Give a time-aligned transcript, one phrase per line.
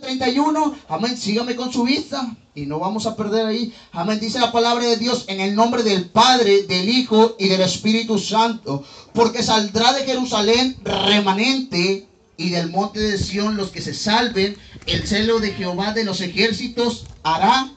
[0.00, 3.72] 31, amén, sígame con su vista y no vamos a perder ahí.
[3.92, 7.60] Amén, dice la palabra de Dios en el nombre del Padre, del Hijo y del
[7.60, 13.94] Espíritu Santo, porque saldrá de Jerusalén remanente y del monte de Sión los que se
[13.94, 17.72] salven, el celo de Jehová de los ejércitos hará.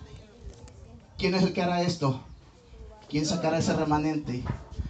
[1.18, 2.24] ¿Quién es el que hará esto?
[3.10, 4.44] ¿Quién sacará ese remanente?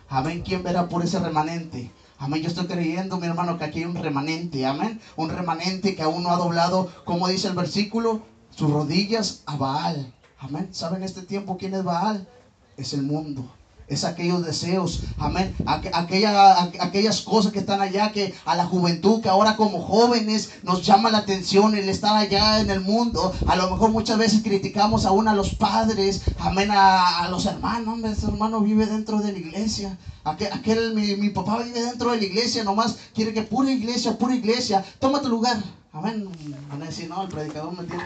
[0.09, 1.91] Amén, ¿quién verá por ese remanente?
[2.19, 4.99] Amén, yo estoy creyendo, mi hermano, que aquí hay un remanente, amén.
[5.15, 10.13] Un remanente que aún no ha doblado, como dice el versículo, sus rodillas a Baal.
[10.39, 10.69] Amén.
[10.71, 12.27] ¿Saben este tiempo quién es Baal?
[12.75, 13.56] Es el mundo
[13.87, 19.29] es aquellos deseos, amén, aquella, aquellas cosas que están allá que a la juventud que
[19.29, 23.33] ahora como jóvenes nos llama la atención el estar allá en el mundo.
[23.47, 28.11] A lo mejor muchas veces criticamos aún a los padres, amén, a, los hermanos, hombre,
[28.11, 29.97] ese hermano vive dentro de la iglesia.
[30.25, 34.83] Aquel, mi, papá vive dentro de la iglesia, nomás quiere que pura iglesia, pura iglesia,
[34.99, 35.57] toma tu lugar.
[35.93, 36.29] Amén.
[36.69, 38.03] Van a decir, no, el predicador me tiene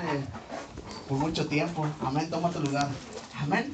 [1.10, 1.88] por mucho tiempo.
[2.06, 2.88] Amén, toma tu lugar.
[3.42, 3.74] Amén.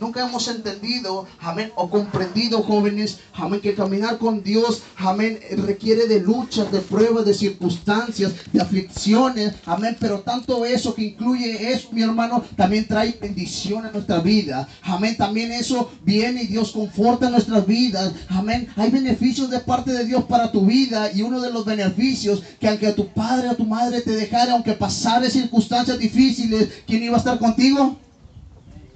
[0.00, 6.20] Nunca hemos entendido, amén, o comprendido, jóvenes, amén, que caminar con Dios, amén, requiere de
[6.20, 9.96] luchas, de pruebas, de circunstancias, de aflicciones, amén.
[9.98, 14.68] Pero tanto eso que incluye eso, mi hermano, también trae bendición a nuestra vida.
[14.82, 15.16] Amén.
[15.16, 18.12] También eso viene y Dios conforta nuestras vidas.
[18.28, 18.68] Amén.
[18.76, 22.68] Hay beneficios de parte de Dios para tu vida y uno de los beneficios que
[22.68, 27.18] aunque tu padre o tu madre te dejara, aunque pasara circunstancias difíciles, ¿quién iba a
[27.18, 27.96] estar contigo?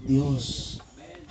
[0.06, 0.71] Dios.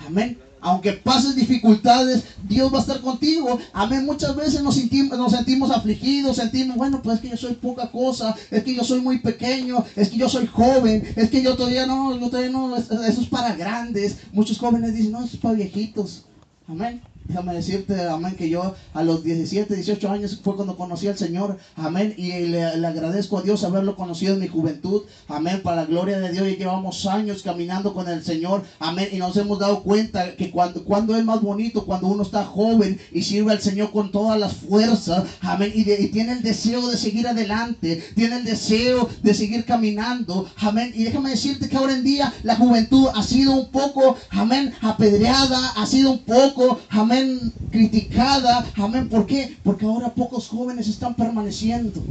[0.05, 0.37] Amén.
[0.63, 3.59] Aunque pases dificultades, Dios va a estar contigo.
[3.73, 4.05] Amén.
[4.05, 7.89] Muchas veces nos sentimos, nos sentimos afligidos, sentimos, bueno, pues es que yo soy poca
[7.91, 11.55] cosa, es que yo soy muy pequeño, es que yo soy joven, es que yo
[11.55, 14.17] todavía no, yo todavía no, eso es para grandes.
[14.31, 16.25] Muchos jóvenes dicen, no, eso es para viejitos.
[16.67, 17.01] Amén.
[17.31, 21.57] Déjame decirte, amén, que yo a los 17, 18 años fue cuando conocí al Señor,
[21.77, 26.19] amén, y le, agradezco a Dios haberlo conocido en mi juventud, amén, para la gloria
[26.19, 30.35] de Dios, y llevamos años caminando con el Señor, amén, y nos hemos dado cuenta
[30.35, 34.37] que cuando, es más bonito, cuando uno está joven y sirve al Señor con todas
[34.37, 39.63] las fuerzas, amén, y tiene el deseo de seguir adelante, tiene el deseo de seguir
[39.63, 44.17] caminando, amén, y déjame decirte que ahora en día la juventud ha sido un poco,
[44.31, 47.20] amén, apedreada, ha sido un poco, amén,
[47.69, 48.65] criticada.
[48.75, 49.09] Amén.
[49.09, 49.57] ¿Por qué?
[49.63, 52.03] Porque ahora pocos jóvenes están permaneciendo.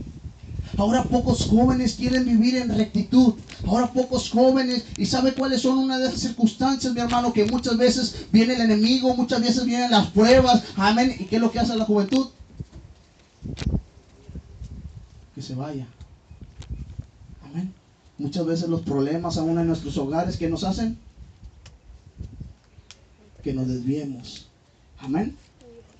[0.77, 3.35] Ahora pocos jóvenes quieren vivir en rectitud.
[3.67, 7.77] Ahora pocos jóvenes, y sabe cuáles son una de esas circunstancias, mi hermano, que muchas
[7.77, 10.63] veces viene el enemigo, muchas veces vienen las pruebas.
[10.77, 11.15] Amén.
[11.19, 12.29] ¿Y qué es lo que hace la juventud?
[15.35, 15.87] Que se vaya.
[17.45, 17.73] Amén.
[18.19, 20.99] Muchas veces los problemas aún en nuestros hogares que nos hacen
[23.41, 24.50] que nos desviemos.
[25.03, 25.37] Amén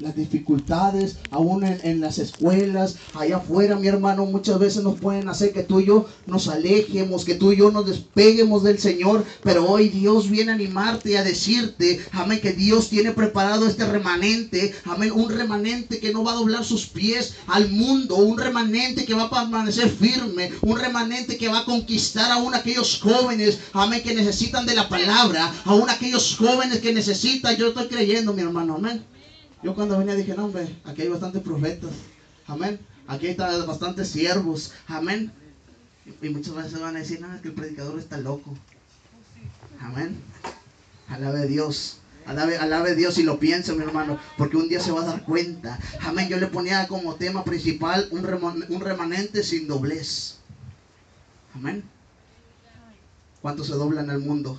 [0.01, 5.53] las dificultades, aún en, las escuelas, allá afuera, mi hermano, muchas veces nos pueden hacer
[5.53, 9.69] que tú y yo nos alejemos, que tú y yo nos despeguemos del Señor, pero
[9.69, 14.75] hoy Dios viene a animarte y a decirte, amén, que Dios tiene preparado este remanente,
[14.85, 19.15] amén, un remanente que no va a doblar sus pies al mundo, un remanente que
[19.15, 24.15] va a permanecer firme, un remanente que va a conquistar aún aquellos jóvenes, amén, que
[24.15, 29.10] necesitan de la palabra, aún aquellos jóvenes que necesitan, yo estoy creyendo, mi hermano, amén.
[29.63, 31.91] Yo cuando venía dije, no, hombre, aquí hay bastantes profetas.
[32.47, 32.81] Amén.
[33.07, 34.73] Aquí hay bastantes siervos.
[34.87, 35.33] Amén.
[36.23, 38.57] Y muchas veces van a decir, no, que el predicador está loco.
[39.81, 40.23] Amén.
[41.09, 41.99] Alabe a Dios.
[42.27, 45.79] Alabe, Dios y lo piensa, mi hermano, porque un día se va a dar cuenta.
[46.03, 46.29] Amén.
[46.29, 48.25] Yo le ponía como tema principal un,
[48.69, 50.37] un remanente sin doblez.
[51.55, 51.83] Amén.
[53.43, 54.59] ¿Cuánto se dobla en el mundo?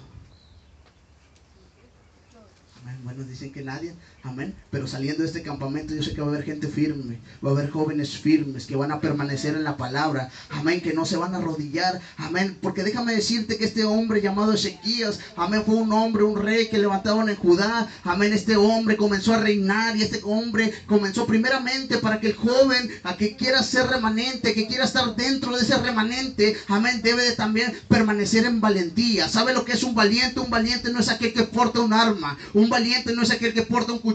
[2.81, 2.99] Amén.
[3.03, 3.93] Bueno, dicen que nadie.
[4.23, 4.53] Amén.
[4.69, 7.53] Pero saliendo de este campamento yo sé que va a haber gente firme, va a
[7.53, 10.29] haber jóvenes firmes que van a permanecer en la palabra.
[10.49, 11.99] Amén, que no se van a arrodillar.
[12.17, 16.69] Amén, porque déjame decirte que este hombre llamado Ezequías, amén, fue un hombre, un rey
[16.69, 17.89] que levantaron en Judá.
[18.03, 22.91] Amén, este hombre comenzó a reinar y este hombre comenzó primeramente para que el joven
[23.03, 27.35] a que quiera ser remanente, que quiera estar dentro de ese remanente, amén, debe de
[27.35, 29.27] también permanecer en valentía.
[29.27, 30.39] ¿Sabe lo que es un valiente?
[30.39, 33.63] Un valiente no es aquel que porta un arma, un valiente no es aquel que
[33.63, 34.10] porta un cuchillo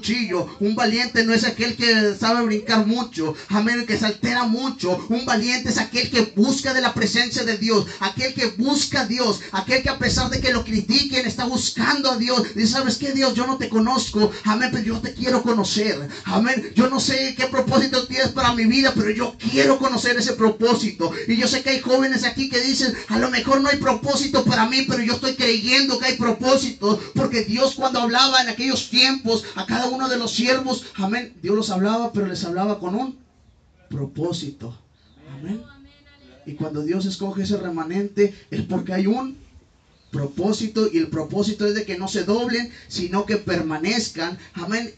[0.60, 3.34] un valiente no es aquel que sabe brincar mucho.
[3.48, 3.87] Amén.
[3.87, 5.04] Que se altera mucho.
[5.08, 7.87] Un valiente es aquel que busca de la presencia de Dios.
[8.00, 9.40] Aquel que busca a Dios.
[9.52, 12.54] Aquel que a pesar de que lo critiquen está buscando a Dios.
[12.54, 13.34] Dice, ¿sabes qué Dios?
[13.34, 14.31] Yo no te conozco.
[14.44, 14.70] Amén.
[14.72, 16.08] Pero yo te quiero conocer.
[16.25, 16.72] Amén.
[16.75, 18.92] Yo no sé qué propósito tienes para mi vida.
[18.94, 21.12] Pero yo quiero conocer ese propósito.
[21.26, 24.44] Y yo sé que hay jóvenes aquí que dicen, a lo mejor no hay propósito
[24.44, 24.84] para mí.
[24.88, 27.00] Pero yo estoy creyendo que hay propósito.
[27.14, 31.56] Porque Dios cuando hablaba en aquellos tiempos a cada uno de los siervos, amén, Dios
[31.56, 33.18] los hablaba, pero les hablaba con un
[33.88, 34.76] propósito.
[35.38, 35.62] Amén.
[36.46, 39.36] Y cuando Dios escoge ese remanente es porque hay un
[40.10, 44.38] propósito y el propósito es de que no se doblen, sino que permanezcan.
[44.54, 44.94] Amén.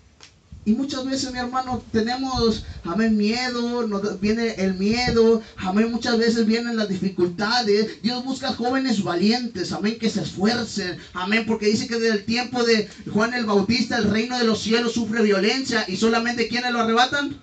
[0.68, 6.44] Y muchas veces, mi hermano, tenemos, amén, miedo, nos viene el miedo, amén, muchas veces
[6.44, 8.02] vienen las dificultades.
[8.02, 12.62] Dios busca jóvenes valientes, amén, que se esfuercen, amén, porque dice que desde el tiempo
[12.64, 16.80] de Juan el Bautista, el reino de los cielos sufre violencia y solamente quienes lo
[16.80, 17.40] arrebatan?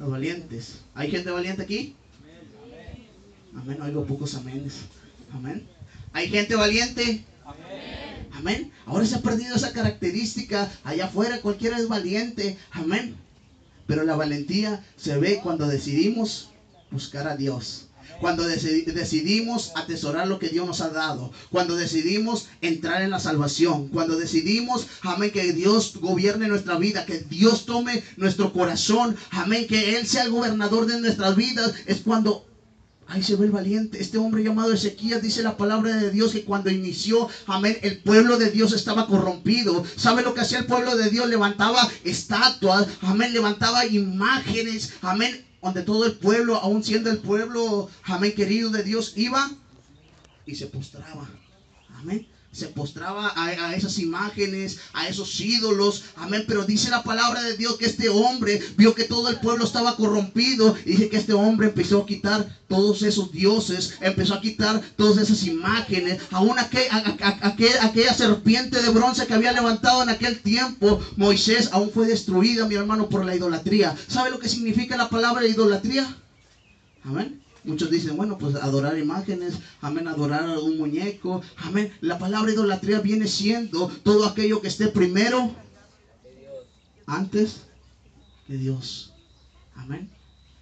[0.00, 0.78] Los valientes.
[0.94, 1.94] ¿Hay gente valiente aquí?
[3.54, 4.76] Amén, oigo pocos aménes.
[5.34, 5.68] Amén.
[6.14, 7.22] ¿Hay gente valiente?
[7.44, 8.07] Amén.
[8.86, 10.70] Ahora se ha perdido esa característica.
[10.84, 12.58] Allá afuera cualquiera es valiente.
[12.70, 13.16] Amén.
[13.86, 16.50] Pero la valentía se ve cuando decidimos
[16.90, 17.86] buscar a Dios.
[18.20, 21.32] Cuando decidimos atesorar lo que Dios nos ha dado.
[21.50, 23.88] Cuando decidimos entrar en la salvación.
[23.88, 27.06] Cuando decidimos, amén, que Dios gobierne nuestra vida.
[27.06, 29.16] Que Dios tome nuestro corazón.
[29.30, 31.74] Amén, que Él sea el gobernador de nuestras vidas.
[31.86, 32.44] Es cuando
[33.08, 34.00] Ahí se ve el valiente.
[34.00, 38.36] Este hombre llamado Ezequías dice la palabra de Dios que cuando inició, amén, el pueblo
[38.36, 39.82] de Dios estaba corrompido.
[39.96, 41.26] ¿Sabe lo que hacía el pueblo de Dios?
[41.26, 48.34] Levantaba estatuas, amén, levantaba imágenes, amén, donde todo el pueblo, aún siendo el pueblo, amén,
[48.34, 49.50] querido de Dios, iba
[50.44, 51.30] y se postraba.
[51.96, 52.26] Amén
[52.58, 56.04] se postraba a, esas imágenes, a esos ídolos.
[56.16, 56.44] Amén.
[56.46, 59.96] Pero dice la palabra de Dios que este hombre vio que todo el pueblo estaba
[59.96, 60.76] corrompido.
[60.84, 65.18] Y dice que este hombre empezó a quitar todos esos dioses, empezó a quitar todas
[65.18, 66.20] esas imágenes.
[66.32, 72.66] Aún aquella serpiente de bronce que había levantado en aquel tiempo, Moisés aún fue destruida,
[72.66, 73.96] mi hermano, por la idolatría.
[74.08, 76.06] ¿Sabe lo que significa la palabra idolatría?
[77.04, 77.40] Amén.
[77.64, 81.92] Muchos dicen, bueno, pues adorar imágenes, amén, adorar a un muñeco, amén.
[82.00, 85.54] La palabra idolatría viene siendo todo aquello que esté primero
[87.06, 87.62] antes
[88.46, 89.12] de Dios.
[89.74, 90.10] Amén.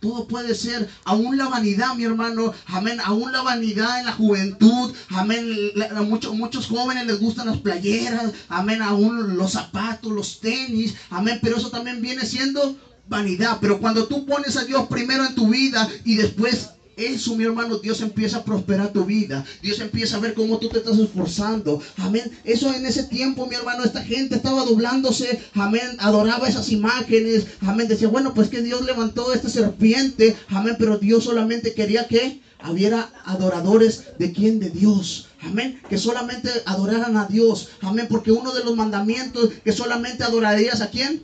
[0.00, 4.94] Todo puede ser, aún la vanidad, mi hermano, amén, aún la vanidad en la juventud,
[5.08, 5.72] amén,
[6.06, 11.56] muchos, muchos jóvenes les gustan las playeras, amén, aún los zapatos, los tenis, amén, pero
[11.56, 12.76] eso también viene siendo
[13.08, 17.44] vanidad, pero cuando tú pones a Dios primero en tu vida y después eso, mi
[17.44, 19.44] hermano, Dios empieza a prosperar tu vida.
[19.60, 21.82] Dios empieza a ver cómo tú te estás esforzando.
[21.98, 22.30] Amén.
[22.42, 25.38] Eso en ese tiempo, mi hermano, esta gente estaba doblándose.
[25.52, 25.96] Amén.
[25.98, 27.46] Adoraba esas imágenes.
[27.60, 27.86] Amén.
[27.86, 30.36] Decía, bueno, pues que Dios levantó esta serpiente.
[30.48, 30.76] Amén.
[30.78, 34.58] Pero Dios solamente quería que hubiera adoradores de quién?
[34.58, 35.28] De Dios.
[35.42, 35.80] Amén.
[35.90, 37.68] Que solamente adoraran a Dios.
[37.82, 38.06] Amén.
[38.08, 41.22] Porque uno de los mandamientos que solamente adorarías a quién?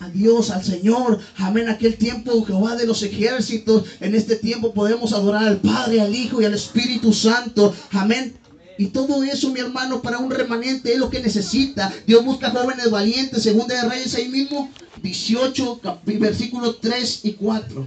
[0.00, 1.20] A Dios, al Señor.
[1.36, 1.68] Amén.
[1.68, 3.84] Aquel tiempo, Jehová de los ejércitos.
[4.00, 7.74] En este tiempo podemos adorar al Padre, al Hijo y al Espíritu Santo.
[7.92, 8.34] Amén.
[8.78, 11.92] Y todo eso, mi hermano, para un remanente es lo que necesita.
[12.06, 13.42] Dios busca jóvenes valientes.
[13.42, 14.70] Segunda de Reyes ahí mismo,
[15.02, 15.80] 18,
[16.18, 17.86] versículos 3 y 4.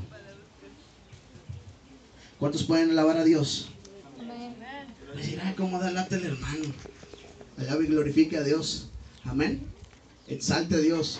[2.37, 3.69] ¿Cuántos pueden alabar a Dios?
[4.19, 4.53] Amén.
[5.15, 6.65] Me dirá cómo adelante el hermano.
[7.57, 8.89] Alabe y glorifique a Dios.
[9.23, 9.63] Amén.
[10.27, 11.19] Exalte a Dios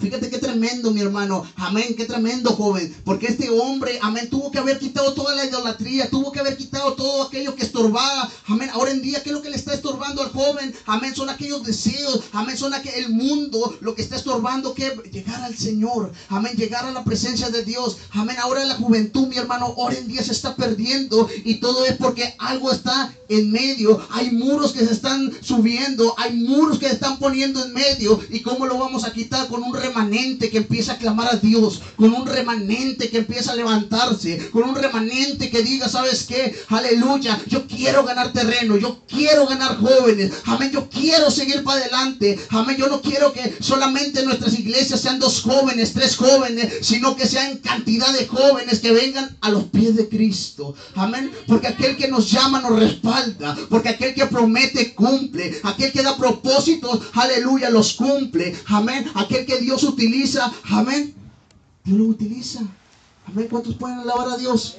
[0.00, 1.44] Fíjate qué tremendo, mi hermano.
[1.56, 2.96] Amén, qué tremendo, joven.
[3.04, 6.94] Porque este hombre, amén, tuvo que haber quitado toda la idolatría, tuvo que haber quitado
[6.94, 8.30] todo aquello que estorbaba.
[8.46, 8.70] Amén.
[8.72, 10.74] Ahora en día, ¿qué es lo que le está estorbando al joven?
[10.86, 12.22] Amén, son aquellos deseos.
[12.32, 16.12] Amén, son aquel, el mundo lo que está estorbando que llegar al Señor.
[16.28, 17.98] Amén, llegar a la presencia de Dios.
[18.12, 18.36] Amén.
[18.40, 22.34] Ahora la juventud, mi hermano, ahora en día se está perdiendo y todo es porque
[22.38, 24.00] algo está en medio.
[24.10, 28.18] Hay muros que se están subiendo, hay muros que se están poniendo en medio.
[28.30, 31.82] ¿Y cómo lo vamos a quitar con un remanente que empieza a clamar a Dios,
[31.96, 36.54] con un remanente que empieza a levantarse, con un remanente que diga, ¿sabes qué?
[36.68, 42.38] Aleluya, yo quiero ganar terreno, yo quiero ganar jóvenes, amén, yo quiero seguir para adelante,
[42.50, 47.26] amén, yo no quiero que solamente nuestras iglesias sean dos jóvenes, tres jóvenes, sino que
[47.26, 52.08] sean cantidad de jóvenes que vengan a los pies de Cristo, amén, porque aquel que
[52.08, 57.94] nos llama nos respalda, porque aquel que promete cumple, aquel que da propósitos, aleluya, los
[57.94, 61.14] cumple, amén, aquel que Dios utiliza, amén.
[61.84, 62.60] Dios lo utiliza.
[63.26, 63.48] Amén.
[63.50, 64.76] ¿Cuántos pueden alabar a Dios?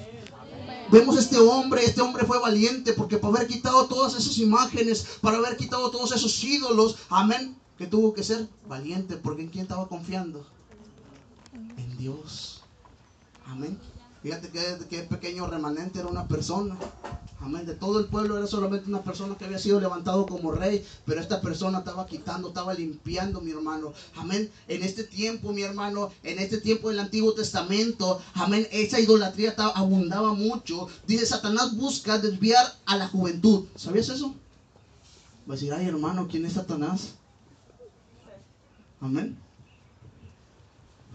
[0.92, 5.38] Vemos este hombre, este hombre fue valiente porque para haber quitado todas esas imágenes, para
[5.38, 9.88] haber quitado todos esos ídolos, amén, que tuvo que ser valiente porque en quién estaba
[9.88, 10.46] confiando?
[11.54, 12.62] En Dios.
[13.46, 13.80] Amén.
[14.24, 16.78] Fíjate que, que pequeño remanente era una persona.
[17.40, 17.66] Amén.
[17.66, 20.86] De todo el pueblo era solamente una persona que había sido levantado como rey.
[21.06, 23.94] Pero esta persona estaba quitando, estaba limpiando, mi hermano.
[24.16, 24.52] Amén.
[24.68, 30.34] En este tiempo, mi hermano, en este tiempo del Antiguo Testamento, amén, esa idolatría abundaba
[30.34, 30.88] mucho.
[31.08, 33.66] Dice, Satanás busca desviar a la juventud.
[33.76, 34.36] ¿Sabías eso?
[35.50, 37.16] Va a decir, ay hermano, ¿quién es Satanás?
[39.00, 39.36] Amén.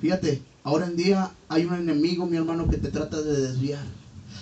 [0.01, 3.85] Fíjate, ahora en día hay un enemigo, mi hermano, que te trata de desviar.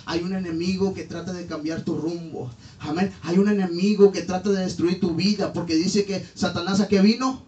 [0.07, 2.49] Hay un enemigo que trata de cambiar tu rumbo.
[2.79, 3.13] Amén.
[3.21, 5.53] Hay un enemigo que trata de destruir tu vida.
[5.53, 7.43] Porque dice que Satanás a qué vino?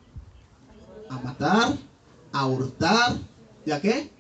[1.10, 1.76] A matar,
[2.32, 3.18] a hurtar.
[3.66, 4.12] ¿Y a qué?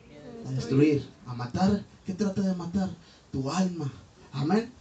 [0.47, 1.07] A destruir.
[1.27, 1.83] A matar.
[2.05, 2.89] ¿Qué trata de matar?
[3.31, 3.91] Tu alma.
[4.33, 4.71] Amén.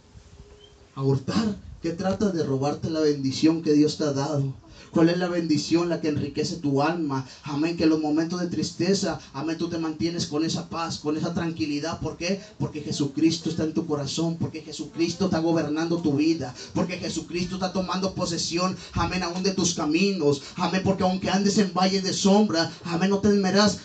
[0.95, 1.55] A hurtar.
[1.83, 4.53] ¿Qué trata de robarte la bendición que Dios te ha dado?
[4.97, 7.23] ¿Cuál es la bendición, la que enriquece tu alma?
[7.43, 11.15] Amén, que en los momentos de tristeza, amén, tú te mantienes con esa paz, con
[11.15, 11.99] esa tranquilidad.
[11.99, 12.41] ¿Por qué?
[12.57, 17.71] Porque Jesucristo está en tu corazón, porque Jesucristo está gobernando tu vida, porque Jesucristo está
[17.71, 20.41] tomando posesión, amén, aún de tus caminos.
[20.55, 23.81] Amén, porque aunque andes en valle de sombra, amén, no temerás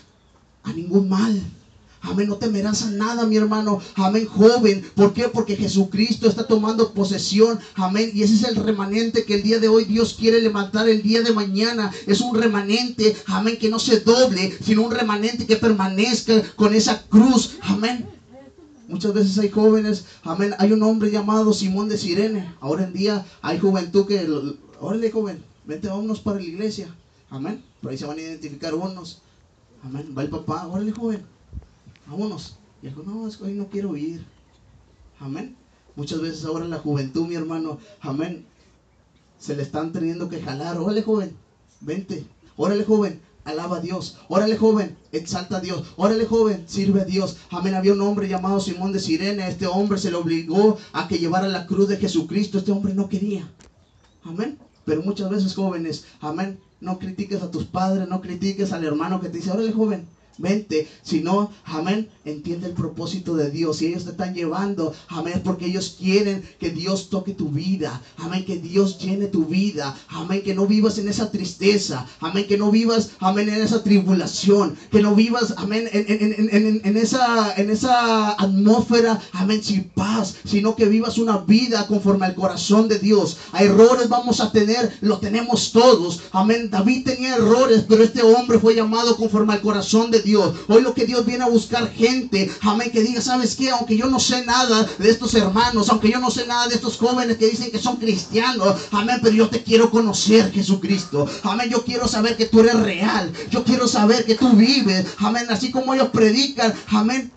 [0.63, 1.43] a ningún mal.
[2.05, 3.81] Amén, no temerás a nada, mi hermano.
[3.95, 4.85] Amén, joven.
[4.97, 5.29] ¿Por qué?
[5.29, 7.61] Porque Jesucristo está tomando posesión.
[7.77, 8.11] Amén.
[8.13, 11.23] Y ese es el remanente que el día de hoy Dios quiere levantar el día
[11.23, 11.93] de mañana.
[12.07, 17.03] Es un remanente, amén, que no se doble, sino un remanente que permanezca con esa
[17.07, 17.59] cruz.
[17.63, 18.09] Amén.
[18.89, 20.55] Muchas veces hay jóvenes, amén.
[20.59, 22.53] Hay un hombre llamado Simón de Sirene.
[22.61, 24.29] Ahora en día hay juventud que,
[24.81, 26.93] órale joven, vente, vámonos para la iglesia.
[27.31, 27.63] Amén.
[27.81, 29.23] Por ahí se van a identificar unos.
[29.85, 30.13] Amén.
[30.19, 31.23] Va el papá, órale joven
[32.07, 32.59] vámonos.
[32.83, 34.25] Y dijo, no, es que hoy no quiero ir.
[35.21, 35.57] Amén.
[35.95, 38.47] Muchas veces ahora la juventud, mi hermano, amén,
[39.39, 40.79] se le están teniendo que jalar.
[40.79, 41.37] Órale, joven,
[41.81, 42.25] vente.
[42.57, 44.19] Órale, joven, alaba a Dios.
[44.29, 45.93] Órale, joven, exalta a Dios.
[45.97, 47.37] Órale, joven, sirve a Dios.
[47.51, 47.75] Amén.
[47.75, 49.49] Había un hombre llamado Simón de Sirene.
[49.49, 52.59] Este hombre se le obligó a que llevara la cruz de Jesucristo.
[52.59, 53.51] Este hombre no quería.
[54.25, 54.59] Amén.
[54.85, 59.29] Pero muchas veces, jóvenes, amén, no critiques a tus padres, no critiques al hermano que
[59.29, 60.07] te dice, órale, joven,
[60.39, 63.83] mente, sino, amén, entiende el propósito de Dios.
[63.83, 68.45] Y ellos te están llevando, amén, porque ellos quieren que Dios toque tu vida, amén,
[68.45, 72.71] que Dios llene tu vida, amén, que no vivas en esa tristeza, amén, que no
[72.71, 79.63] vivas, amén, en esa tribulación, que no vivas, amén, en, esa, en esa atmósfera, amén,
[79.63, 83.39] sin paz, sino que vivas una vida conforme al corazón de Dios.
[83.53, 86.71] A errores vamos a tener, lo tenemos todos, amén.
[86.71, 90.55] David tenía errores, pero este hombre fue llamado conforme al corazón de Dios.
[90.69, 93.71] Hoy lo que Dios viene a buscar gente, amén, que diga, ¿sabes qué?
[93.71, 96.97] Aunque yo no sé nada de estos hermanos, aunque yo no sé nada de estos
[96.97, 101.29] jóvenes que dicen que son cristianos, amén, pero yo te quiero conocer, Jesucristo.
[101.43, 103.33] Amén, yo quiero saber que tú eres real.
[103.51, 105.07] Yo quiero saber que tú vives.
[105.19, 107.31] Amén, así como ellos predican, amén.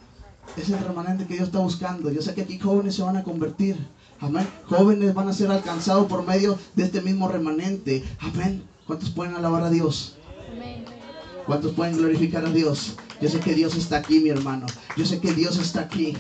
[0.58, 2.10] Es el remanente que Dios está buscando.
[2.12, 3.78] Yo sé que aquí jóvenes se van a convertir.
[4.22, 4.48] Amén.
[4.70, 8.04] Jóvenes van a ser alcanzados por medio de este mismo remanente.
[8.20, 8.64] Amén.
[8.88, 10.16] ¿Cuántos pueden alabar a Dios?
[10.52, 10.95] Amén.
[11.46, 12.94] ¿Cuántos pueden glorificar a Dios?
[13.22, 14.66] Yo sé que Dios está aquí, mi hermano.
[14.98, 16.18] Yo sé que Dios está aquí.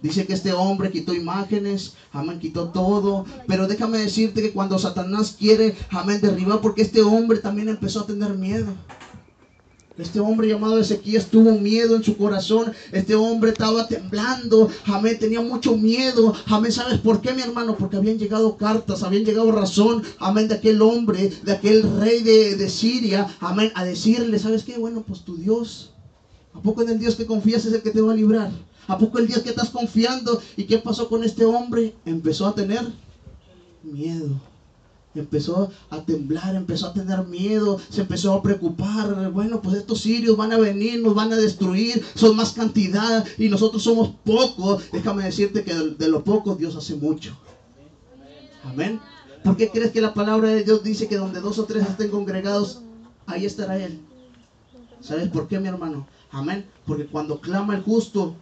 [0.00, 3.26] Dice que este hombre quitó imágenes, amén, quitó todo.
[3.46, 8.06] Pero déjame decirte que cuando Satanás quiere, amén, derribar, porque este hombre también empezó a
[8.06, 8.72] tener miedo.
[9.98, 12.70] Este hombre llamado Ezequías tuvo miedo en su corazón.
[12.92, 14.68] Este hombre estaba temblando.
[14.84, 15.18] Amén.
[15.18, 16.34] Tenía mucho miedo.
[16.46, 16.70] Amén.
[16.70, 17.76] ¿Sabes por qué, mi hermano?
[17.78, 20.02] Porque habían llegado cartas, habían llegado razón.
[20.18, 20.48] Amén.
[20.48, 23.26] De aquel hombre, de aquel rey de, de Siria.
[23.40, 23.72] Amén.
[23.74, 24.76] A decirle, ¿sabes qué?
[24.76, 25.92] Bueno, pues tu Dios.
[26.52, 28.50] ¿A poco en el Dios que confías es el que te va a librar?
[28.88, 30.40] ¿A poco el Dios que estás confiando?
[30.58, 31.94] ¿Y qué pasó con este hombre?
[32.04, 32.86] Empezó a tener
[33.82, 34.38] miedo
[35.20, 39.30] empezó a temblar, empezó a tener miedo, se empezó a preocupar.
[39.30, 43.48] Bueno, pues estos sirios van a venir, nos van a destruir, son más cantidad y
[43.48, 44.84] nosotros somos pocos.
[44.92, 47.36] Déjame decirte que de, lo poco Dios hace mucho.
[48.64, 49.00] Amén.
[49.44, 52.10] ¿Por qué crees que la palabra de Dios dice que donde dos o tres estén
[52.10, 52.80] congregados,
[53.26, 54.00] ahí estará Él?
[55.00, 56.06] ¿Sabes por qué, mi hermano?
[56.30, 56.66] Amén.
[56.84, 58.34] Porque cuando clama el justo,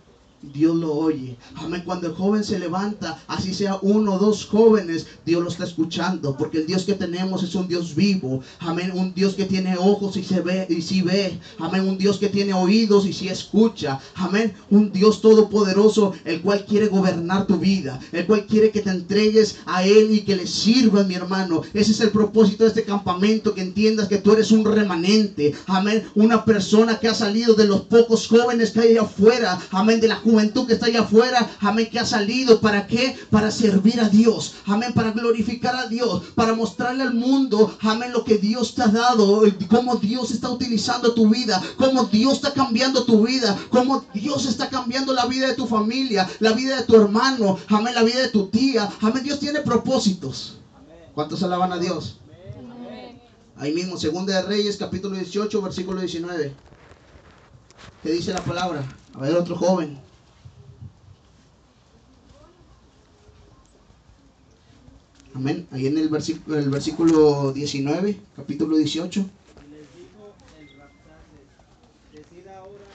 [0.52, 1.36] Dios lo oye.
[1.56, 1.82] Amén.
[1.84, 6.36] Cuando el joven se levanta, así sea uno o dos jóvenes, Dios lo está escuchando.
[6.36, 8.42] Porque el Dios que tenemos es un Dios vivo.
[8.58, 8.92] Amén.
[8.94, 11.38] Un Dios que tiene ojos y se ve y si ve.
[11.58, 11.88] Amén.
[11.88, 14.00] Un Dios que tiene oídos y si escucha.
[14.14, 14.54] Amén.
[14.70, 18.00] Un Dios todopoderoso, el cual quiere gobernar tu vida.
[18.12, 21.62] El cual quiere que te entregues a Él y que le sirvas, mi hermano.
[21.72, 23.54] Ese es el propósito de este campamento.
[23.54, 25.54] Que entiendas que tú eres un remanente.
[25.66, 26.04] Amén.
[26.14, 29.58] Una persona que ha salido de los pocos jóvenes que hay afuera.
[29.70, 30.00] Amén.
[30.00, 33.16] De la juventud que está allá afuera, amén, que ha salido, ¿para qué?
[33.30, 38.24] Para servir a Dios, amén, para glorificar a Dios, para mostrarle al mundo, amén, lo
[38.24, 43.04] que Dios te ha dado, cómo Dios está utilizando tu vida, cómo Dios está cambiando
[43.04, 46.96] tu vida, cómo Dios está cambiando la vida de tu familia, la vida de tu
[46.96, 50.58] hermano, amén, la vida de tu tía, amén, Dios tiene propósitos.
[51.14, 52.18] ¿Cuántos alaban a Dios?
[53.56, 56.52] Ahí mismo, Segunda de Reyes, capítulo 18, versículo 19.
[58.02, 58.82] ¿Qué dice la palabra?
[59.14, 60.02] A ver, otro joven.
[65.34, 65.66] Amén.
[65.70, 69.28] Ahí en el versículo, el versículo 19, capítulo 18.
[69.58, 71.48] Y les dijo el Rapsaces,
[72.12, 72.86] decid ahora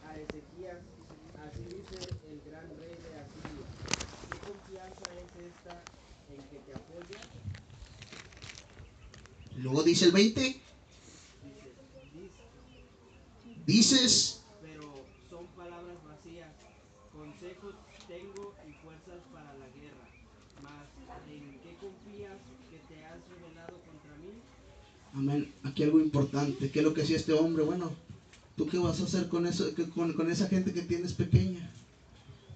[0.00, 0.78] a Ezequías,
[1.36, 3.66] así dice el gran rey de Asiria,
[4.28, 5.84] ¿qué confianza es esta
[6.28, 7.20] en que te apoya?
[9.56, 10.62] Luego dice el 20.
[11.42, 11.74] Dice,
[12.12, 12.32] "Dis-
[13.66, 16.54] Dices, pero son palabras vacías,
[17.10, 17.74] consejos
[18.06, 20.08] tengo y fuerzas para la guerra,
[20.56, 20.90] mas
[21.26, 22.40] ¿en qué confías
[22.70, 24.42] que te has rebelado contra mí?
[25.18, 26.70] Amén, aquí algo importante.
[26.70, 27.64] ¿Qué es lo que hacía este hombre?
[27.64, 27.90] Bueno,
[28.56, 31.70] ¿tú qué vas a hacer con, eso, con, con esa gente que tienes pequeña?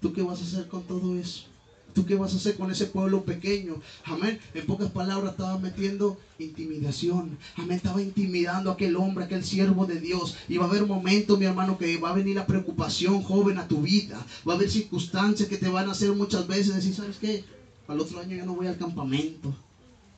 [0.00, 1.44] ¿Tú qué vas a hacer con todo eso?
[1.92, 3.82] ¿Tú qué vas a hacer con ese pueblo pequeño?
[4.04, 4.40] Amén.
[4.54, 7.36] En pocas palabras estaba metiendo intimidación.
[7.56, 7.76] Amén.
[7.76, 10.36] Estaba intimidando a aquel hombre, a aquel siervo de Dios.
[10.48, 13.68] Y va a haber momentos, mi hermano, que va a venir la preocupación joven a
[13.68, 14.24] tu vida.
[14.48, 17.44] Va a haber circunstancias que te van a hacer muchas veces decir, ¿sabes qué?
[17.88, 19.54] Al otro año ya no voy al campamento.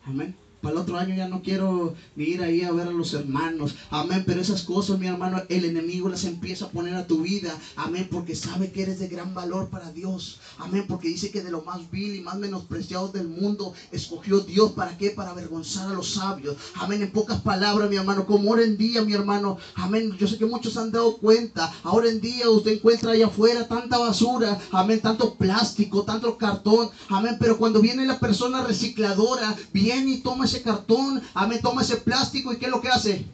[0.05, 0.37] Amén.
[0.65, 3.75] Para el otro año ya no quiero ir ahí a ver a los hermanos.
[3.91, 4.25] Amén.
[4.27, 7.55] Pero esas cosas, mi hermano, el enemigo las empieza a poner a tu vida.
[7.77, 8.09] Amén.
[8.11, 10.41] Porque sabe que eres de gran valor para Dios.
[10.57, 10.87] Amén.
[10.89, 14.73] Porque dice que de lo más vil y más menospreciado del mundo escogió Dios.
[14.73, 15.11] ¿Para qué?
[15.11, 16.57] Para avergonzar a los sabios.
[16.77, 17.03] Amén.
[17.03, 19.59] En pocas palabras, mi hermano, como ahora en día, mi hermano.
[19.75, 20.17] Amén.
[20.19, 21.71] Yo sé que muchos han dado cuenta.
[21.83, 24.59] Ahora en día usted encuentra allá afuera tanta basura.
[24.73, 25.03] Amén.
[25.03, 26.89] Tanto plástico, tanto cartón.
[27.11, 27.37] Amén.
[27.39, 31.23] Pero cuando viene la persona recicladora, viene y toma ese cartón.
[31.35, 31.61] Amén.
[31.63, 33.27] Toma ese plástico y ¿qué es lo que hace?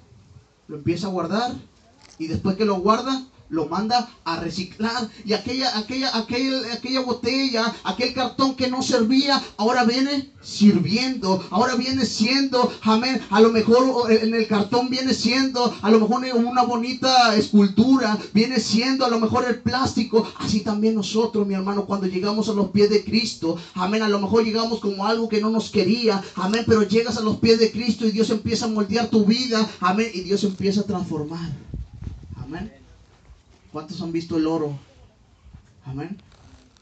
[0.69, 1.53] Lo empieza a guardar.
[2.19, 5.11] Y después que lo guarda, lo manda a reciclar.
[5.25, 11.45] Y aquella, aquella, aquel, aquella botella, aquel cartón que no servía, ahora viene sirviendo.
[11.51, 13.21] Ahora viene siendo, amén.
[13.31, 18.61] A lo mejor en el cartón viene siendo, a lo mejor una bonita escultura, viene
[18.61, 20.27] siendo a lo mejor el plástico.
[20.39, 24.03] Así también nosotros, mi hermano, cuando llegamos a los pies de Cristo, amén.
[24.03, 26.65] A lo mejor llegamos como algo que no nos quería, amén.
[26.67, 30.09] Pero llegas a los pies de Cristo y Dios empieza a moldear tu vida, amén.
[30.15, 31.51] Y Dios empieza a transformar,
[32.37, 32.80] amén.
[33.73, 34.77] ¿Cuántos han visto el oro?
[35.85, 36.17] Amén.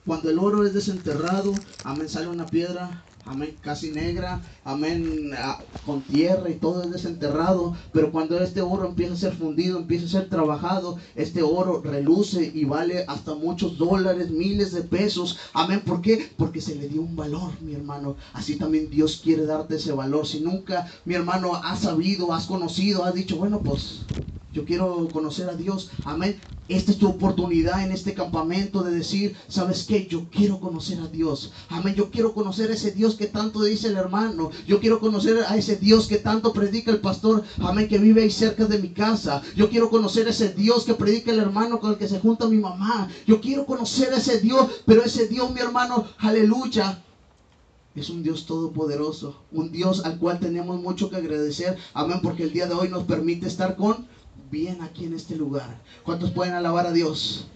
[0.06, 1.52] Cuando el oro es desenterrado,
[1.84, 7.76] amén, sale una piedra, amén, casi negra, amén, ah, con tierra y todo es desenterrado.
[7.92, 12.50] Pero cuando este oro empieza a ser fundido, empieza a ser trabajado, este oro reluce
[12.54, 15.38] y vale hasta muchos dólares, miles de pesos.
[15.52, 15.82] Amén.
[15.84, 16.30] ¿Por qué?
[16.38, 18.16] Porque se le dio un valor, mi hermano.
[18.32, 20.26] Así también Dios quiere darte ese valor.
[20.26, 24.06] Si nunca, mi hermano, has sabido, has conocido, has dicho, bueno, pues
[24.58, 25.90] yo quiero conocer a Dios.
[26.04, 26.40] Amén.
[26.68, 30.08] Esta es tu oportunidad en este campamento de decir, ¿sabes qué?
[30.10, 31.52] Yo quiero conocer a Dios.
[31.68, 31.94] Amén.
[31.94, 34.50] Yo quiero conocer a ese Dios que tanto dice el hermano.
[34.66, 37.44] Yo quiero conocer a ese Dios que tanto predica el pastor.
[37.58, 37.86] Amén.
[37.86, 39.42] Que vive ahí cerca de mi casa.
[39.54, 42.48] Yo quiero conocer a ese Dios que predica el hermano con el que se junta
[42.48, 43.08] mi mamá.
[43.28, 44.82] Yo quiero conocer a ese Dios.
[44.86, 47.00] Pero ese Dios, mi hermano, aleluya.
[47.94, 51.76] Es un Dios todopoderoso, un Dios al cual tenemos mucho que agradecer.
[51.94, 54.06] Amén, porque el día de hoy nos permite estar con
[54.50, 55.80] bien aquí en este lugar.
[56.04, 57.46] ¿Cuántos pueden alabar a Dios?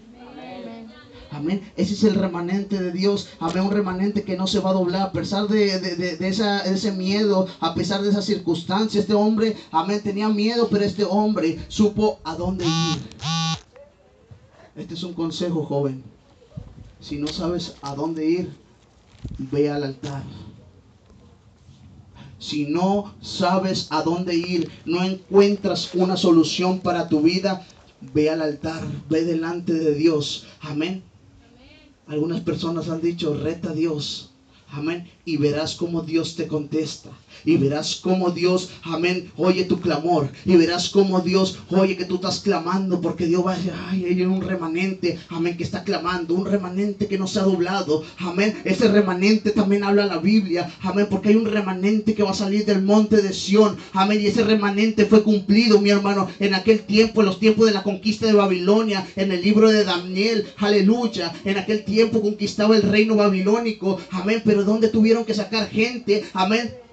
[1.31, 1.71] Amén.
[1.75, 3.29] Ese es el remanente de Dios.
[3.39, 3.63] Amén.
[3.63, 6.91] Un remanente que no se va a doblar a pesar de, de- de- esa- ese
[6.91, 8.99] miedo, a pesar de esa circunstancia.
[9.01, 13.01] Este hombre, amén, tenía miedo, pero este hombre supo a dónde ir.
[14.75, 16.03] Este es un consejo, joven.
[16.99, 18.55] Si no sabes a dónde ir,
[19.39, 20.23] ve al altar.
[22.43, 27.65] Si no sabes a dónde ir, no encuentras una solución para tu vida,
[28.13, 30.45] ve al altar, ve delante de Dios.
[30.59, 31.03] Amén.
[32.05, 34.31] Algunas personas han dicho, reta a Dios.
[34.67, 35.09] Amén.
[35.25, 37.09] Y verás cómo Dios te contesta.
[37.45, 40.29] Y verás cómo Dios, amén, oye tu clamor.
[40.45, 42.99] Y verás cómo Dios oye que tú estás clamando.
[42.99, 46.33] Porque Dios va a decir, ay, hay un remanente, amén, que está clamando.
[46.33, 48.03] Un remanente que no se ha doblado.
[48.17, 48.55] Amén.
[48.65, 50.69] Ese remanente también habla la Biblia.
[50.81, 51.07] Amén.
[51.09, 53.77] Porque hay un remanente que va a salir del monte de Sión.
[53.93, 54.19] Amén.
[54.21, 57.83] Y ese remanente fue cumplido, mi hermano, en aquel tiempo, en los tiempos de la
[57.83, 59.07] conquista de Babilonia.
[59.15, 60.47] En el libro de Daniel.
[60.57, 61.33] Aleluya.
[61.45, 63.99] En aquel tiempo conquistaba el reino babilónico.
[64.11, 64.41] Amén.
[64.43, 66.23] Pero ¿dónde tuvieron que sacar gente?
[66.33, 66.83] Amén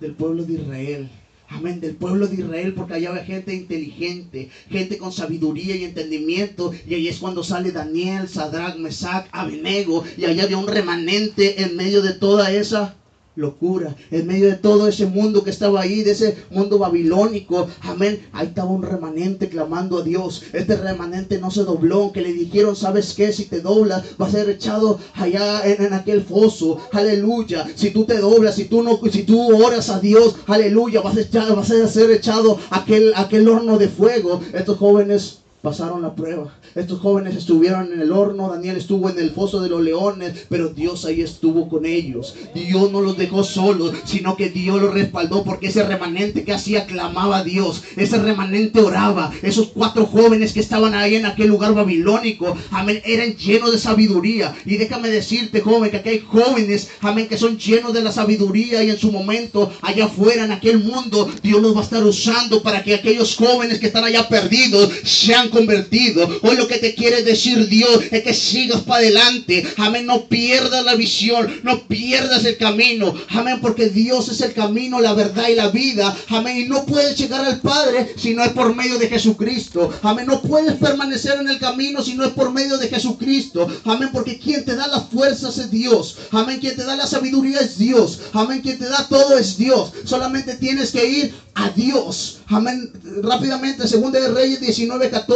[0.00, 1.10] del pueblo de Israel.
[1.48, 6.72] Amén, del pueblo de Israel, porque allá había gente inteligente, gente con sabiduría y entendimiento.
[6.88, 10.04] Y ahí es cuando sale Daniel, Sadrach, Mesach, Abednego.
[10.16, 12.96] Y allá había un remanente en medio de toda esa
[13.36, 18.26] locura, en medio de todo ese mundo que estaba ahí, de ese mundo babilónico, amén,
[18.32, 22.74] ahí estaba un remanente clamando a Dios, este remanente no se dobló, aunque le dijeron,
[22.74, 23.32] ¿sabes qué?
[23.32, 28.18] Si te doblas, vas a ser echado allá en, aquel foso, aleluya, si tú te
[28.18, 31.88] doblas, si tú no, si tú oras a Dios, aleluya, vas a, echar, vas a
[31.88, 36.54] ser echado aquel, aquel horno de fuego, estos jóvenes pasaron la prueba.
[36.74, 40.68] Estos jóvenes estuvieron en el horno, Daniel estuvo en el foso de los leones, pero
[40.68, 42.34] Dios ahí estuvo con ellos.
[42.54, 46.86] Dios no los dejó solos, sino que Dios los respaldó porque ese remanente que hacía
[46.86, 49.32] clamaba a Dios, ese remanente oraba.
[49.42, 54.54] Esos cuatro jóvenes que estaban ahí en aquel lugar babilónico, amén, eran llenos de sabiduría.
[54.64, 58.82] Y déjame decirte, joven, que aquí hay jóvenes, amén, que son llenos de la sabiduría
[58.82, 62.62] y en su momento allá afuera en aquel mundo, Dios los va a estar usando
[62.62, 66.28] para que aquellos jóvenes que están allá perdidos sean convertido.
[66.42, 69.66] Hoy lo que te quiere decir Dios es que sigas para adelante.
[69.76, 70.06] Amén.
[70.06, 71.60] No pierdas la visión.
[71.62, 73.14] No pierdas el camino.
[73.28, 73.58] Amén.
[73.60, 76.16] Porque Dios es el camino, la verdad y la vida.
[76.28, 76.58] Amén.
[76.58, 79.92] Y no puedes llegar al Padre si no es por medio de Jesucristo.
[80.02, 80.26] Amén.
[80.26, 83.68] No puedes permanecer en el camino si no es por medio de Jesucristo.
[83.84, 84.10] Amén.
[84.12, 86.16] Porque quien te da las fuerzas es Dios.
[86.30, 86.58] Amén.
[86.60, 88.20] Quien te da la sabiduría es Dios.
[88.32, 88.60] Amén.
[88.60, 89.92] Quien te da todo es Dios.
[90.04, 92.38] Solamente tienes que ir a Dios.
[92.48, 92.92] Amén.
[93.22, 95.35] Rápidamente, segunda de Reyes 19, 14.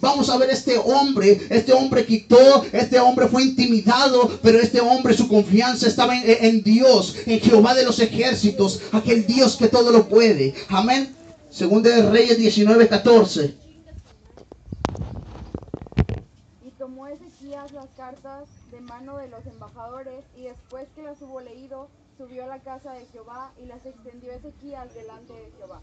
[0.00, 1.40] Vamos a ver este hombre.
[1.50, 6.62] Este hombre quitó, este hombre fue intimidado, pero este hombre su confianza estaba en, en
[6.62, 10.54] Dios, en Jehová de los ejércitos, aquel Dios que todo lo puede.
[10.68, 11.14] Amén.
[11.50, 13.56] Segunda de Reyes 19, 14.
[16.64, 21.40] Y tomó Ezequías las cartas de mano de los embajadores, y después que las hubo
[21.40, 25.80] leído, subió a la casa de Jehová y las extendió Ezequías delante de Jehová.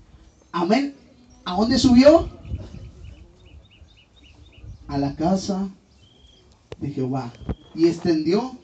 [0.53, 0.95] Amén.
[1.43, 2.29] ¿A dónde subió?
[4.87, 5.69] A la casa
[6.77, 7.33] de Jehová.
[7.75, 8.57] Y extendió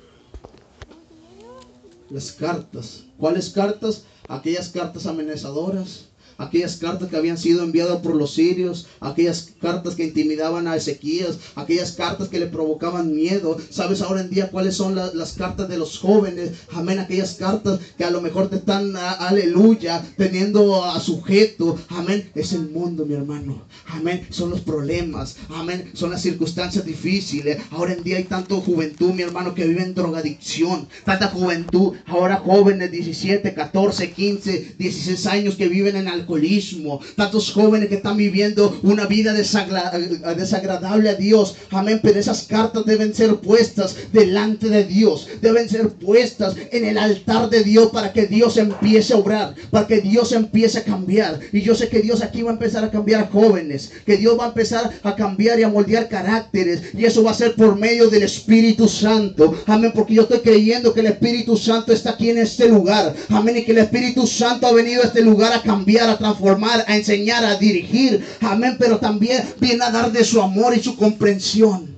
[2.10, 3.04] las cartas.
[3.18, 4.06] ¿Cuáles cartas?
[4.28, 6.13] Aquellas cartas amenazadoras.
[6.38, 11.38] Aquellas cartas que habían sido enviadas por los sirios, aquellas cartas que intimidaban a Ezequías,
[11.56, 13.58] aquellas cartas que le provocaban miedo.
[13.70, 16.52] ¿Sabes ahora en día cuáles son la- las cartas de los jóvenes?
[16.74, 21.78] Amén, aquellas cartas que a lo mejor te están, aleluya, teniendo a sujeto.
[21.90, 23.66] Amén, es el mundo, mi hermano.
[23.88, 25.36] Amén, son los problemas.
[25.50, 27.58] Amén, son las circunstancias difíciles.
[27.72, 30.88] Ahora en día hay tanto juventud, mi hermano, que vive en drogadicción.
[31.06, 37.00] Tanta juventud, ahora jóvenes 17, 14, 15, 16 años que viven en alcoholismo.
[37.16, 39.92] Tantos jóvenes que están viviendo una vida desagra-
[40.36, 41.56] desagradable a Dios.
[41.72, 45.28] Amén, pero esas cartas deben ser puestas delante de Dios.
[45.42, 49.88] Deben ser puestas en el altar de Dios para que Dios empiece a obrar, para
[49.88, 51.40] que Dios empiece a cambiar.
[51.52, 54.46] Y yo sé que Dios aquí va a empezar a cambiar jóvenes, que Dios va
[54.46, 56.82] a empezar a cambiar y a moldear caracteres.
[56.98, 59.56] Y eso va a ser por medio del Espíritu Santo.
[59.66, 63.14] Amén, porque yo estoy creyendo que el Espíritu Santo está aquí en este lugar.
[63.30, 66.86] Amén, y que el Espíritu Santo ha venido a este lugar a cambiar, a transformar,
[66.88, 68.26] a enseñar, a dirigir.
[68.42, 71.96] Amén, pero también viene a dar de su amor y su comprensión.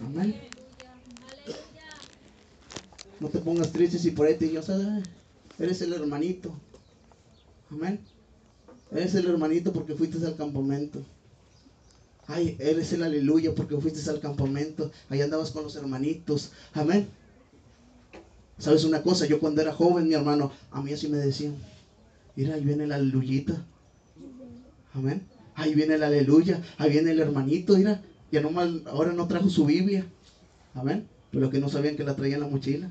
[0.00, 0.34] Amén.
[3.20, 5.02] No te pongas triste si por ahí te digo, "Ay,
[5.58, 6.52] eres el hermanito.
[7.70, 8.00] Amén.
[8.90, 11.00] Eres el hermanito porque fuiste al campamento.
[12.26, 14.90] Ay, eres el aleluya porque fuiste al campamento.
[15.08, 16.50] Ahí andabas con los hermanitos.
[16.72, 17.08] Amén.
[18.58, 19.26] ¿Sabes una cosa?
[19.26, 21.56] Yo cuando era joven, mi hermano, a mí así me decían.
[22.36, 23.64] Mira, ahí viene la aleluyita.
[24.94, 25.22] Amén.
[25.54, 26.62] Ahí viene el aleluya.
[26.78, 28.02] Ahí viene el hermanito, mira.
[28.30, 30.06] Ya no mal, ahora no trajo su Biblia.
[30.74, 31.06] Amén.
[31.30, 32.90] Pero que no sabían que la traía en la mochila.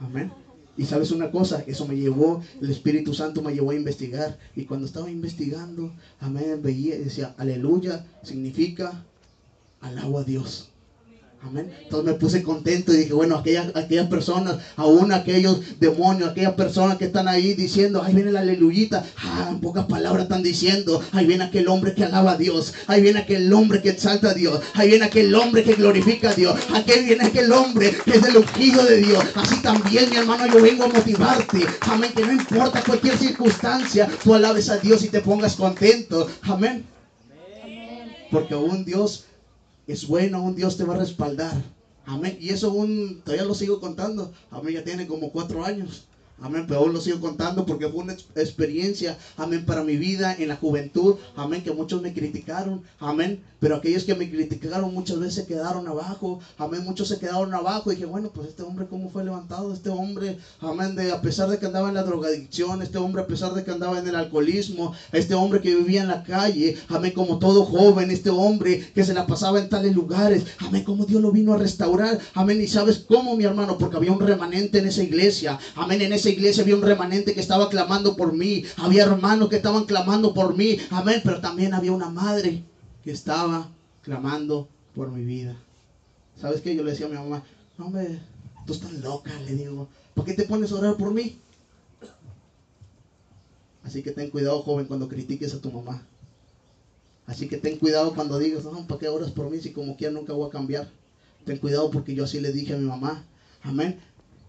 [0.00, 0.32] Amén.
[0.76, 4.38] Y sabes una cosa, eso me llevó, el Espíritu Santo me llevó a investigar.
[4.56, 9.04] Y cuando estaba investigando, amén, veía decía, aleluya, significa
[9.80, 10.71] alabo a Dios.
[11.44, 11.72] Amén.
[11.82, 16.98] Entonces me puse contento y dije, bueno, aquellas, aquellas personas, aún aquellos demonios, aquellas personas
[16.98, 21.26] que están ahí diciendo, ahí viene la aleluyita, ah, en pocas palabras están diciendo, ahí
[21.26, 24.60] viene aquel hombre que alaba a Dios, ahí viene aquel hombre que exalta a Dios,
[24.74, 28.36] ahí viene aquel hombre que glorifica a Dios, aquí viene aquel hombre que es el
[28.36, 29.24] ungido de Dios.
[29.34, 34.32] Así también, mi hermano, yo vengo a motivarte, amén, que no importa cualquier circunstancia, tú
[34.32, 36.86] alabes a Dios y te pongas contento, amén.
[38.30, 39.26] Porque aún Dios
[39.86, 41.62] es bueno, aún Dios te va a respaldar.
[42.04, 42.36] Amén.
[42.40, 44.32] Y eso aún, todavía lo sigo contando.
[44.50, 46.06] Amén, ya tiene como cuatro años.
[46.40, 50.34] Amén, pero aún lo sigo contando porque fue una ex- experiencia, amén, para mi vida
[50.36, 55.20] en la juventud, amén, que muchos me criticaron, amén, pero aquellos que me criticaron muchas
[55.20, 57.92] veces se quedaron abajo, amén, muchos se quedaron abajo.
[57.92, 61.48] Y dije, bueno, pues este hombre cómo fue levantado, este hombre, amén, de, a pesar
[61.48, 64.16] de que andaba en la drogadicción, este hombre a pesar de que andaba en el
[64.16, 69.04] alcoholismo, este hombre que vivía en la calle, amén, como todo joven, este hombre que
[69.04, 72.66] se la pasaba en tales lugares, amén, como Dios lo vino a restaurar, amén, y
[72.66, 76.62] sabes cómo, mi hermano, porque había un remanente en esa iglesia, amén, en esa iglesia
[76.62, 80.78] había un remanente que estaba clamando por mí, había hermanos que estaban clamando por mí,
[80.90, 82.64] amén, pero también había una madre
[83.04, 83.68] que estaba
[84.02, 85.56] clamando por mi vida.
[86.40, 86.74] ¿Sabes qué?
[86.74, 87.44] Yo le decía a mi mamá,
[87.78, 88.20] no, hombre,
[88.66, 91.38] tú estás loca, le digo, ¿por qué te pones a orar por mí?
[93.84, 96.06] Así que ten cuidado, joven, cuando critiques a tu mamá.
[97.26, 100.12] Así que ten cuidado cuando digas, no, ¿para qué oras por mí si como quiera
[100.12, 100.88] nunca voy a cambiar?
[101.44, 103.24] Ten cuidado porque yo así le dije a mi mamá.
[103.62, 104.00] Amén.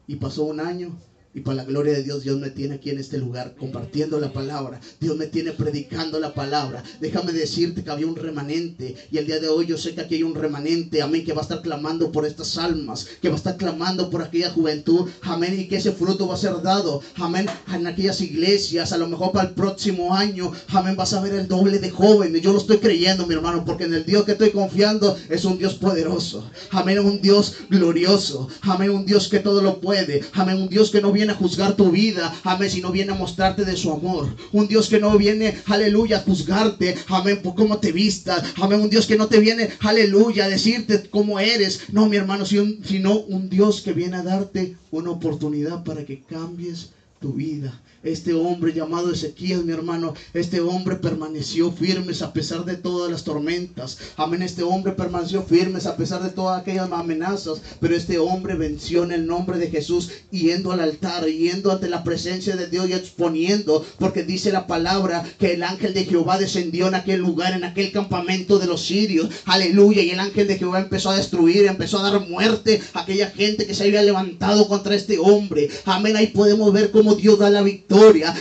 [0.08, 0.96] Y pasó un año.
[1.36, 4.32] Y para la gloria de Dios, Dios me tiene aquí en este lugar compartiendo la
[4.32, 4.80] palabra.
[5.00, 6.84] Dios me tiene predicando la palabra.
[7.02, 8.96] Déjame decirte que había un remanente.
[9.10, 11.02] Y el día de hoy yo sé que aquí hay un remanente.
[11.02, 11.26] Amén.
[11.26, 13.08] Que va a estar clamando por estas almas.
[13.20, 15.10] Que va a estar clamando por aquella juventud.
[15.24, 15.60] Amén.
[15.60, 17.02] Y que ese fruto va a ser dado.
[17.16, 17.48] Amén.
[17.74, 18.94] En aquellas iglesias.
[18.94, 20.52] A lo mejor para el próximo año.
[20.68, 20.96] Amén.
[20.96, 22.44] Vas a ver el doble de jóvenes.
[22.44, 23.66] Yo lo estoy creyendo, mi hermano.
[23.66, 26.48] Porque en el Dios que estoy confiando es un Dios poderoso.
[26.70, 27.00] Amén.
[27.00, 28.50] Un Dios glorioso.
[28.62, 28.92] Amén.
[28.92, 30.22] Un Dios que todo lo puede.
[30.34, 30.62] Amén.
[30.62, 32.34] Un Dios que no viene a juzgar tu vida.
[32.44, 32.70] Amén.
[32.70, 34.36] Sino viene a mostrarte de su amor.
[34.52, 36.96] Un Dios que no viene, aleluya, a juzgarte.
[37.08, 37.42] Amén.
[37.42, 38.44] Por cómo te vistas.
[38.62, 38.82] Amén.
[38.82, 41.82] Un Dios que no te viene, aleluya, a decirte cómo eres.
[41.92, 46.90] No, mi hermano, sino un Dios que viene a darte una oportunidad para que cambies
[47.20, 47.82] tu vida.
[48.04, 53.24] Este hombre llamado Ezequiel, mi hermano, este hombre permaneció firmes a pesar de todas las
[53.24, 53.98] tormentas.
[54.18, 57.62] Amén, este hombre permaneció firmes a pesar de todas aquellas amenazas.
[57.80, 62.04] Pero este hombre venció en el nombre de Jesús, yendo al altar, yendo ante la
[62.04, 66.90] presencia de Dios y exponiendo, porque dice la palabra que el ángel de Jehová descendió
[66.90, 69.30] en aquel lugar, en aquel campamento de los sirios.
[69.46, 73.30] Aleluya, y el ángel de Jehová empezó a destruir, empezó a dar muerte a aquella
[73.30, 75.70] gente que se había levantado contra este hombre.
[75.86, 77.93] Amén, ahí podemos ver cómo Dios da la victoria.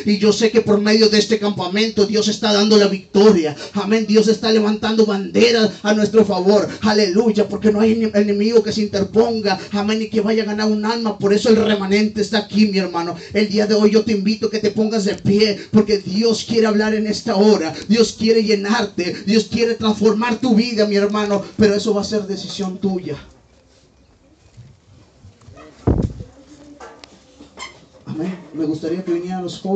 [0.06, 3.54] Y yo sé que por medio de este campamento Dios está dando la victoria.
[3.74, 6.66] Amén, Dios está levantando banderas a nuestro favor.
[6.80, 9.58] Aleluya, porque no hay enem- enemigo que se interponga.
[9.72, 11.18] Amén, y que vaya a ganar un alma.
[11.18, 13.14] Por eso el remanente está aquí, mi hermano.
[13.34, 16.44] El día de hoy yo te invito a que te pongas de pie, porque Dios
[16.48, 17.74] quiere hablar en esta hora.
[17.88, 19.14] Dios quiere llenarte.
[19.26, 21.42] Dios quiere transformar tu vida, mi hermano.
[21.56, 23.16] Pero eso va a ser decisión tuya.
[28.06, 28.41] Amén.
[28.54, 29.72] Me gustaría que vinieran los jóvenes.